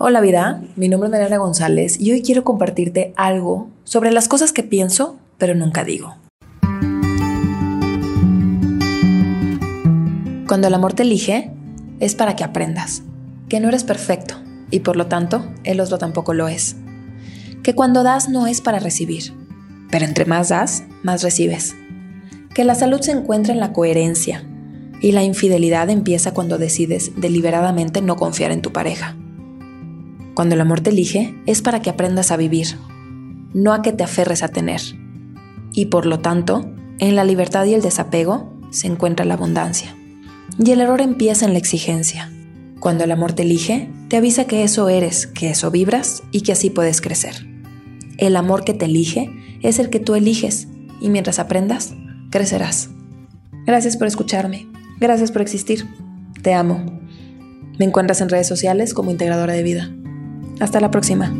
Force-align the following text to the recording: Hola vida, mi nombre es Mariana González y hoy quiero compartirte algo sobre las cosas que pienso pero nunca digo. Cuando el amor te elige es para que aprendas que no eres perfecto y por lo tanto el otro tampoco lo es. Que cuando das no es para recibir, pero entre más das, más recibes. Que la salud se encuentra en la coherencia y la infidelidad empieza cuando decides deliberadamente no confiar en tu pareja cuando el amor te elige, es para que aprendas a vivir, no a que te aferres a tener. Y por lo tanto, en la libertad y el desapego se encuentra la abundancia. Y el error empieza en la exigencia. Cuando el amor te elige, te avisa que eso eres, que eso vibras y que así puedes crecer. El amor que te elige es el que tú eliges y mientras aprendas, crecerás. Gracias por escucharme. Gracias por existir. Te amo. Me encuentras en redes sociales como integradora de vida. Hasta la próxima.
Hola 0.00 0.20
vida, 0.20 0.62
mi 0.76 0.88
nombre 0.88 1.08
es 1.08 1.10
Mariana 1.10 1.38
González 1.38 2.00
y 2.00 2.12
hoy 2.12 2.22
quiero 2.22 2.44
compartirte 2.44 3.12
algo 3.16 3.68
sobre 3.82 4.12
las 4.12 4.28
cosas 4.28 4.52
que 4.52 4.62
pienso 4.62 5.18
pero 5.38 5.56
nunca 5.56 5.82
digo. 5.82 6.14
Cuando 10.46 10.68
el 10.68 10.74
amor 10.74 10.92
te 10.92 11.02
elige 11.02 11.50
es 11.98 12.14
para 12.14 12.36
que 12.36 12.44
aprendas 12.44 13.02
que 13.48 13.58
no 13.58 13.70
eres 13.70 13.82
perfecto 13.82 14.36
y 14.70 14.80
por 14.80 14.94
lo 14.94 15.08
tanto 15.08 15.44
el 15.64 15.80
otro 15.80 15.98
tampoco 15.98 16.32
lo 16.32 16.46
es. 16.46 16.76
Que 17.64 17.74
cuando 17.74 18.04
das 18.04 18.28
no 18.28 18.46
es 18.46 18.60
para 18.60 18.78
recibir, 18.78 19.32
pero 19.90 20.04
entre 20.04 20.26
más 20.26 20.50
das, 20.50 20.84
más 21.02 21.24
recibes. 21.24 21.74
Que 22.54 22.62
la 22.62 22.76
salud 22.76 23.00
se 23.00 23.10
encuentra 23.10 23.52
en 23.52 23.58
la 23.58 23.72
coherencia 23.72 24.44
y 25.02 25.10
la 25.10 25.24
infidelidad 25.24 25.90
empieza 25.90 26.32
cuando 26.34 26.56
decides 26.56 27.10
deliberadamente 27.16 28.00
no 28.00 28.14
confiar 28.14 28.52
en 28.52 28.62
tu 28.62 28.72
pareja 28.72 29.16
cuando 30.38 30.54
el 30.54 30.60
amor 30.60 30.80
te 30.82 30.90
elige, 30.90 31.34
es 31.46 31.62
para 31.62 31.82
que 31.82 31.90
aprendas 31.90 32.30
a 32.30 32.36
vivir, 32.36 32.68
no 33.54 33.72
a 33.72 33.82
que 33.82 33.90
te 33.90 34.04
aferres 34.04 34.44
a 34.44 34.48
tener. 34.48 34.80
Y 35.72 35.86
por 35.86 36.06
lo 36.06 36.20
tanto, 36.20 36.70
en 37.00 37.16
la 37.16 37.24
libertad 37.24 37.64
y 37.64 37.74
el 37.74 37.82
desapego 37.82 38.48
se 38.70 38.86
encuentra 38.86 39.26
la 39.26 39.34
abundancia. 39.34 39.96
Y 40.56 40.70
el 40.70 40.80
error 40.80 41.00
empieza 41.00 41.44
en 41.44 41.54
la 41.54 41.58
exigencia. 41.58 42.30
Cuando 42.78 43.02
el 43.02 43.10
amor 43.10 43.32
te 43.32 43.42
elige, 43.42 43.90
te 44.06 44.16
avisa 44.16 44.44
que 44.44 44.62
eso 44.62 44.88
eres, 44.88 45.26
que 45.26 45.50
eso 45.50 45.72
vibras 45.72 46.22
y 46.30 46.42
que 46.42 46.52
así 46.52 46.70
puedes 46.70 47.00
crecer. 47.00 47.44
El 48.16 48.36
amor 48.36 48.62
que 48.62 48.74
te 48.74 48.84
elige 48.84 49.32
es 49.64 49.80
el 49.80 49.90
que 49.90 49.98
tú 49.98 50.14
eliges 50.14 50.68
y 51.00 51.10
mientras 51.10 51.40
aprendas, 51.40 51.94
crecerás. 52.30 52.90
Gracias 53.66 53.96
por 53.96 54.06
escucharme. 54.06 54.68
Gracias 55.00 55.32
por 55.32 55.42
existir. 55.42 55.84
Te 56.44 56.54
amo. 56.54 57.00
Me 57.80 57.86
encuentras 57.86 58.20
en 58.20 58.28
redes 58.28 58.46
sociales 58.46 58.94
como 58.94 59.10
integradora 59.10 59.52
de 59.52 59.64
vida. 59.64 59.92
Hasta 60.60 60.80
la 60.80 60.90
próxima. 60.90 61.32